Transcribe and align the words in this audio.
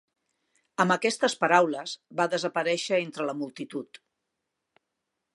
Amb 0.83 0.93
aquestes 0.93 1.35
paraules 1.43 1.93
va 2.21 2.27
desaparèixer 2.31 2.97
entre 3.01 3.27
la 3.27 3.35
multitud. 3.43 4.01